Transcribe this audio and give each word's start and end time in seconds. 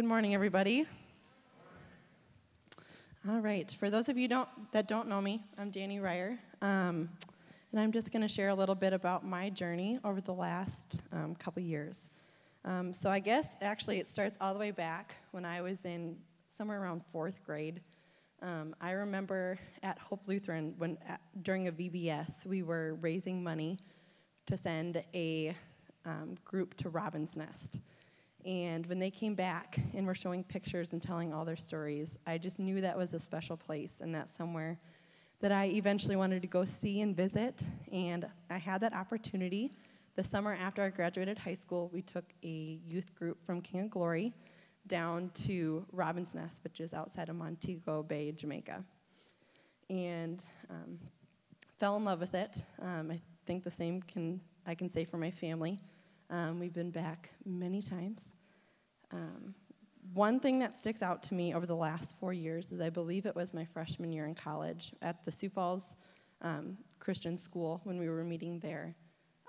Good 0.00 0.08
morning, 0.08 0.32
everybody. 0.32 0.86
All 3.28 3.40
right. 3.40 3.70
For 3.78 3.90
those 3.90 4.08
of 4.08 4.16
you 4.16 4.28
don't, 4.28 4.48
that 4.72 4.88
don't 4.88 5.08
know 5.08 5.20
me, 5.20 5.44
I'm 5.58 5.68
Danny 5.68 6.00
Ryer, 6.00 6.38
um, 6.62 7.10
and 7.70 7.78
I'm 7.78 7.92
just 7.92 8.10
going 8.10 8.22
to 8.22 8.28
share 8.28 8.48
a 8.48 8.54
little 8.54 8.74
bit 8.74 8.94
about 8.94 9.26
my 9.26 9.50
journey 9.50 10.00
over 10.02 10.22
the 10.22 10.32
last 10.32 11.00
um, 11.12 11.34
couple 11.34 11.62
years. 11.62 12.00
Um, 12.64 12.94
so 12.94 13.10
I 13.10 13.18
guess 13.18 13.46
actually 13.60 13.98
it 13.98 14.08
starts 14.08 14.38
all 14.40 14.54
the 14.54 14.58
way 14.58 14.70
back 14.70 15.16
when 15.32 15.44
I 15.44 15.60
was 15.60 15.84
in 15.84 16.16
somewhere 16.56 16.80
around 16.80 17.02
fourth 17.12 17.44
grade. 17.44 17.82
Um, 18.40 18.74
I 18.80 18.92
remember 18.92 19.58
at 19.82 19.98
Hope 19.98 20.26
Lutheran 20.26 20.72
when 20.78 20.96
at, 21.06 21.20
during 21.42 21.68
a 21.68 21.72
VBS 21.72 22.46
we 22.46 22.62
were 22.62 22.94
raising 23.02 23.44
money 23.44 23.76
to 24.46 24.56
send 24.56 25.04
a 25.12 25.54
um, 26.06 26.38
group 26.42 26.72
to 26.78 26.88
Robin's 26.88 27.36
Nest. 27.36 27.80
And 28.44 28.86
when 28.86 28.98
they 28.98 29.10
came 29.10 29.34
back 29.34 29.78
and 29.94 30.06
were 30.06 30.14
showing 30.14 30.44
pictures 30.44 30.92
and 30.92 31.02
telling 31.02 31.32
all 31.32 31.44
their 31.44 31.56
stories, 31.56 32.16
I 32.26 32.38
just 32.38 32.58
knew 32.58 32.80
that 32.80 32.96
was 32.96 33.12
a 33.12 33.18
special 33.18 33.56
place 33.56 33.94
and 34.00 34.14
that 34.14 34.34
somewhere 34.34 34.78
that 35.40 35.52
I 35.52 35.66
eventually 35.66 36.16
wanted 36.16 36.42
to 36.42 36.48
go 36.48 36.64
see 36.64 37.00
and 37.00 37.16
visit. 37.16 37.62
And 37.92 38.26
I 38.48 38.58
had 38.58 38.80
that 38.82 38.94
opportunity. 38.94 39.72
The 40.16 40.22
summer 40.22 40.56
after 40.58 40.82
I 40.82 40.90
graduated 40.90 41.38
high 41.38 41.54
school, 41.54 41.90
we 41.92 42.02
took 42.02 42.24
a 42.42 42.78
youth 42.86 43.14
group 43.14 43.44
from 43.44 43.60
King 43.60 43.80
of 43.82 43.90
Glory 43.90 44.32
down 44.86 45.30
to 45.46 45.84
Robin's 45.92 46.34
Nest, 46.34 46.62
which 46.64 46.80
is 46.80 46.94
outside 46.94 47.28
of 47.28 47.36
Montego 47.36 48.02
Bay, 48.02 48.32
Jamaica. 48.32 48.84
And 49.88 50.42
um, 50.68 50.98
fell 51.78 51.96
in 51.96 52.04
love 52.04 52.20
with 52.20 52.34
it. 52.34 52.56
Um, 52.80 53.10
I 53.10 53.20
think 53.46 53.64
the 53.64 53.70
same 53.70 54.02
can 54.02 54.40
I 54.66 54.74
can 54.74 54.92
say 54.92 55.04
for 55.04 55.16
my 55.16 55.30
family. 55.30 55.78
Um, 56.30 56.60
we've 56.60 56.72
been 56.72 56.92
back 56.92 57.30
many 57.44 57.82
times. 57.82 58.22
Um, 59.10 59.52
one 60.14 60.38
thing 60.38 60.60
that 60.60 60.78
sticks 60.78 61.02
out 61.02 61.24
to 61.24 61.34
me 61.34 61.54
over 61.54 61.66
the 61.66 61.74
last 61.74 62.16
four 62.20 62.32
years 62.32 62.70
is 62.70 62.80
I 62.80 62.88
believe 62.88 63.26
it 63.26 63.34
was 63.34 63.52
my 63.52 63.64
freshman 63.64 64.12
year 64.12 64.26
in 64.26 64.36
college 64.36 64.94
at 65.02 65.24
the 65.24 65.32
Sioux 65.32 65.48
Falls 65.48 65.96
um, 66.40 66.78
Christian 67.00 67.36
School 67.36 67.80
when 67.82 67.98
we 67.98 68.08
were 68.08 68.22
meeting 68.22 68.60
there. 68.60 68.94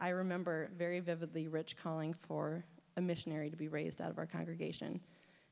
I 0.00 0.08
remember 0.08 0.70
very 0.78 1.00
vividly 1.00 1.48
Rich 1.48 1.76
calling 1.76 2.14
for 2.14 2.64
a 2.96 3.02
missionary 3.02 3.50
to 3.50 3.56
be 3.56 3.68
raised 3.68 4.00
out 4.00 4.10
of 4.10 4.16
our 4.16 4.26
congregation. 4.26 5.00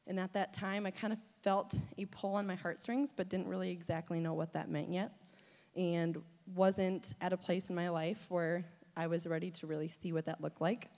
And 0.07 0.19
at 0.19 0.33
that 0.33 0.55
time, 0.55 0.87
I 0.87 0.91
kind 0.91 1.13
of 1.13 1.19
felt 1.43 1.75
a 1.99 2.07
pull 2.07 2.37
on 2.37 2.47
my 2.47 2.55
heartstrings, 2.55 3.13
but 3.13 3.29
didn't 3.29 3.49
really 3.49 3.71
exactly 3.71 4.19
know 4.19 4.33
what 4.33 4.55
that 4.55 4.71
meant 4.71 4.91
yet. 4.91 5.13
And 5.77 6.17
wasn't 6.55 7.13
at 7.21 7.35
a 7.35 7.37
place 7.37 7.69
in 7.69 7.77
my 7.77 7.91
life 7.91 8.25
where 8.31 8.65
I 8.97 9.07
was 9.07 9.27
ready 9.27 9.51
to 9.51 9.67
really 9.67 9.89
see 9.89 10.15
what 10.15 10.25
that 10.25 10.41
looked 10.41 10.63
like. 10.63 10.89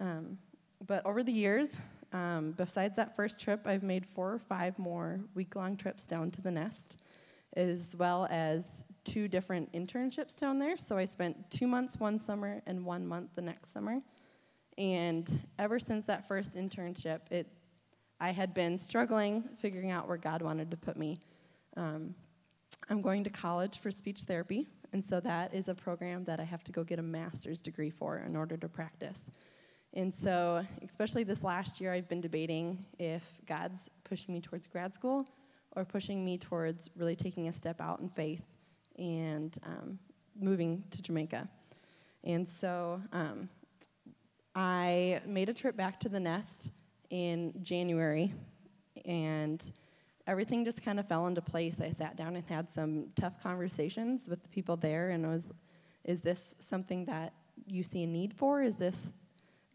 Um, 0.00 0.38
but 0.86 1.04
over 1.06 1.22
the 1.22 1.32
years, 1.32 1.70
um, 2.12 2.54
besides 2.56 2.96
that 2.96 3.16
first 3.16 3.40
trip, 3.40 3.60
I've 3.64 3.82
made 3.82 4.06
four 4.06 4.32
or 4.32 4.38
five 4.38 4.78
more 4.78 5.20
week 5.34 5.56
long 5.56 5.76
trips 5.76 6.04
down 6.04 6.30
to 6.32 6.42
the 6.42 6.50
nest, 6.50 6.98
as 7.56 7.94
well 7.96 8.26
as 8.30 8.66
two 9.04 9.28
different 9.28 9.72
internships 9.72 10.36
down 10.36 10.58
there. 10.58 10.76
So 10.76 10.96
I 10.96 11.04
spent 11.04 11.50
two 11.50 11.66
months 11.66 11.98
one 11.98 12.18
summer 12.18 12.62
and 12.66 12.84
one 12.84 13.06
month 13.06 13.30
the 13.34 13.42
next 13.42 13.72
summer. 13.72 14.00
And 14.78 15.26
ever 15.58 15.78
since 15.78 16.04
that 16.06 16.28
first 16.28 16.54
internship, 16.54 17.20
it, 17.30 17.46
I 18.20 18.30
had 18.30 18.52
been 18.52 18.78
struggling 18.78 19.44
figuring 19.58 19.90
out 19.90 20.08
where 20.08 20.16
God 20.16 20.42
wanted 20.42 20.70
to 20.70 20.76
put 20.76 20.96
me. 20.96 21.20
Um, 21.76 22.14
I'm 22.90 23.00
going 23.00 23.24
to 23.24 23.30
college 23.30 23.78
for 23.78 23.90
speech 23.90 24.20
therapy, 24.22 24.66
and 24.92 25.04
so 25.04 25.20
that 25.20 25.54
is 25.54 25.68
a 25.68 25.74
program 25.74 26.24
that 26.24 26.40
I 26.40 26.44
have 26.44 26.62
to 26.64 26.72
go 26.72 26.84
get 26.84 26.98
a 26.98 27.02
master's 27.02 27.60
degree 27.60 27.90
for 27.90 28.18
in 28.18 28.36
order 28.36 28.56
to 28.56 28.68
practice. 28.68 29.20
And 29.96 30.14
so, 30.14 30.62
especially 30.86 31.24
this 31.24 31.42
last 31.42 31.80
year, 31.80 31.90
I've 31.90 32.06
been 32.06 32.20
debating 32.20 32.76
if 32.98 33.22
God's 33.46 33.88
pushing 34.04 34.34
me 34.34 34.42
towards 34.42 34.66
grad 34.66 34.94
school 34.94 35.26
or 35.74 35.86
pushing 35.86 36.22
me 36.22 36.36
towards 36.36 36.90
really 36.96 37.16
taking 37.16 37.48
a 37.48 37.52
step 37.52 37.80
out 37.80 38.00
in 38.00 38.10
faith 38.10 38.42
and 38.98 39.56
um, 39.64 39.98
moving 40.38 40.84
to 40.90 41.00
Jamaica. 41.00 41.48
And 42.24 42.46
so, 42.46 43.00
um, 43.10 43.48
I 44.54 45.22
made 45.24 45.48
a 45.48 45.54
trip 45.54 45.78
back 45.78 45.98
to 46.00 46.10
the 46.10 46.20
nest 46.20 46.72
in 47.08 47.54
January, 47.62 48.34
and 49.06 49.62
everything 50.26 50.66
just 50.66 50.82
kind 50.82 51.00
of 51.00 51.08
fell 51.08 51.26
into 51.26 51.40
place. 51.40 51.80
I 51.80 51.90
sat 51.90 52.16
down 52.16 52.36
and 52.36 52.44
had 52.44 52.70
some 52.70 53.06
tough 53.16 53.42
conversations 53.42 54.28
with 54.28 54.42
the 54.42 54.48
people 54.50 54.76
there, 54.76 55.08
and 55.08 55.26
was, 55.26 55.48
is 56.04 56.20
this 56.20 56.54
something 56.58 57.06
that 57.06 57.32
you 57.66 57.82
see 57.82 58.02
a 58.02 58.06
need 58.06 58.34
for? 58.34 58.62
Is 58.62 58.76
this 58.76 58.98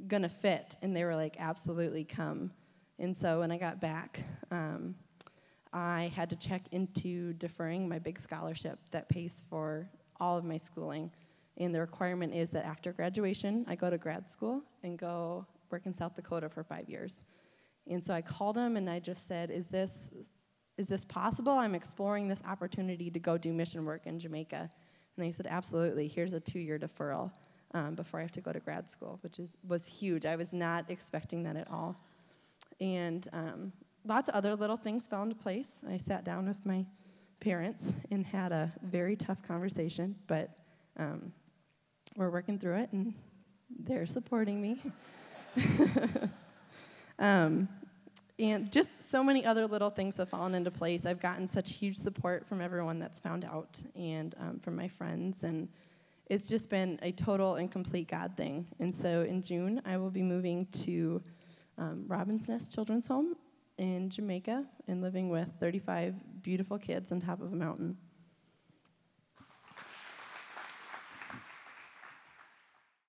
gonna 0.08 0.30
fit? 0.30 0.76
And 0.82 0.96
they 0.96 1.04
were 1.04 1.16
like, 1.16 1.36
absolutely, 1.40 2.04
come. 2.04 2.52
And 3.00 3.16
so 3.16 3.40
when 3.40 3.52
I 3.52 3.58
got 3.58 3.82
back, 3.82 4.24
um, 4.52 4.96
I 5.74 6.12
had 6.16 6.30
to 6.32 6.36
check 6.36 6.64
into 6.72 7.34
deferring 7.34 7.88
my 7.88 7.98
big 7.98 8.20
scholarship 8.20 8.80
that 8.92 9.10
pays 9.10 9.44
for 9.50 9.90
all 10.20 10.38
of 10.38 10.44
my 10.44 10.58
schooling. 10.58 11.12
And 11.58 11.74
the 11.74 11.80
requirement 11.80 12.34
is 12.34 12.50
that 12.52 12.66
after 12.66 12.92
graduation, 12.92 13.66
I 13.68 13.76
go 13.76 13.90
to 13.90 13.98
grad 13.98 14.30
school 14.30 14.62
and 14.84 14.98
go 14.98 15.46
work 15.70 15.86
in 15.86 15.94
South 15.94 16.16
Dakota 16.16 16.50
for 16.50 16.64
five 16.64 16.90
years. 16.90 17.26
And 17.90 18.04
so 18.04 18.14
I 18.14 18.22
called 18.22 18.58
him 18.58 18.78
and 18.78 18.90
I 18.90 19.00
just 19.00 19.28
said, 19.28 19.50
Is 19.50 19.68
this, 19.68 19.92
is 20.78 20.88
this 20.88 21.06
possible? 21.06 21.54
I'm 21.54 21.76
exploring 21.76 22.28
this 22.28 22.42
opportunity 22.48 23.10
to 23.10 23.20
go 23.20 23.38
do 23.38 23.54
mission 23.54 23.86
work 23.86 24.06
in 24.06 24.20
Jamaica. 24.20 24.70
And 25.18 25.26
they 25.26 25.32
said, 25.32 25.48
Absolutely, 25.50 26.08
here's 26.08 26.34
a 26.34 26.40
two 26.40 26.60
year 26.60 26.78
deferral 26.78 27.32
um, 27.74 27.96
before 27.96 28.20
I 28.20 28.24
have 28.24 28.32
to 28.34 28.42
go 28.42 28.52
to 28.52 28.60
grad 28.60 28.90
school, 28.90 29.20
which 29.22 29.40
is, 29.40 29.58
was 29.68 29.88
huge. 29.88 30.26
I 30.26 30.36
was 30.36 30.54
not 30.54 30.86
expecting 30.90 31.44
that 31.44 31.56
at 31.56 31.70
all. 31.70 31.96
And 32.80 33.28
um, 33.34 33.72
lots 34.06 34.30
of 34.30 34.36
other 34.36 34.56
little 34.56 34.78
things 34.78 35.08
fell 35.08 35.24
into 35.24 35.36
place. 35.36 35.70
I 35.88 35.98
sat 35.98 36.24
down 36.24 36.48
with 36.48 36.66
my 36.66 36.86
parents 37.40 37.84
and 38.12 38.26
had 38.26 38.52
a 38.52 38.72
very 38.84 39.16
tough 39.16 39.42
conversation, 39.42 40.16
but 40.28 40.50
um, 40.98 41.32
we're 42.16 42.30
working 42.30 42.60
through 42.60 42.78
it, 42.78 42.90
and 42.92 43.14
they're 43.84 44.06
supporting 44.06 44.62
me. 44.62 44.82
um, 47.20 47.68
and 48.40 48.72
just 48.72 48.90
so 49.12 49.24
many 49.24 49.46
other 49.46 49.68
little 49.68 49.90
things 49.90 50.18
have 50.18 50.30
fallen 50.30 50.56
into 50.56 50.72
place. 50.72 51.06
I've 51.06 51.20
gotten 51.20 51.48
such 51.48 51.74
huge 51.74 51.98
support 51.98 52.48
from 52.48 52.62
everyone 52.62 53.00
that's 53.00 53.20
found 53.20 53.46
out, 53.46 53.80
and 53.96 54.34
um, 54.40 54.60
from 54.60 54.76
my 54.76 54.88
friends, 54.88 55.44
and 55.44 55.70
it's 56.32 56.48
just 56.48 56.70
been 56.70 56.98
a 57.02 57.12
total 57.12 57.56
and 57.56 57.70
complete 57.70 58.08
God 58.08 58.38
thing. 58.38 58.66
And 58.80 58.96
so 58.96 59.24
in 59.24 59.44
June, 59.44 59.82
I 59.86 59.98
will 59.98 60.10
be 60.10 60.22
moving 60.22 60.66
to 60.86 61.22
um, 61.78 62.06
Robin's 62.08 62.48
Nest 62.48 62.74
Children's 62.74 63.06
Home 63.08 63.36
in 63.78 64.10
Jamaica 64.10 64.64
and 64.88 65.02
living 65.02 65.28
with 65.28 65.50
35 65.60 66.16
beautiful 66.42 66.78
kids 66.78 67.12
on 67.12 67.20
top 67.20 67.42
of 67.42 67.52
a 67.52 67.56
mountain. 67.56 67.98